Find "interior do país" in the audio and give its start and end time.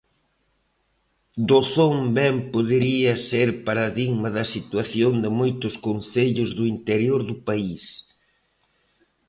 6.75-7.83